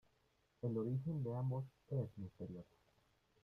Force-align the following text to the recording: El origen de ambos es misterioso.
El 0.63 0.75
origen 0.77 1.21
de 1.23 1.35
ambos 1.37 1.65
es 1.91 2.07
misterioso. 2.17 2.75